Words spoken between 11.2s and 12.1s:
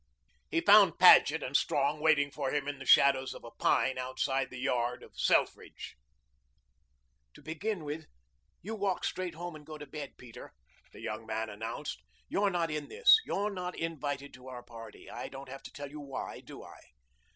man announced.